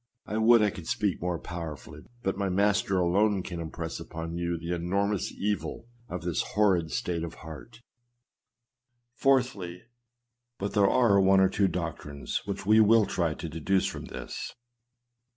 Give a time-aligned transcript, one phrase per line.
[0.25, 4.57] I would I could speak more powerfully, but my Master alone can impress upon you
[4.57, 7.81] the enormous evil of this horrid state of heart.
[9.23, 9.55] IV.
[10.57, 14.55] But there are one or two doctrines which we will try to deduce from this.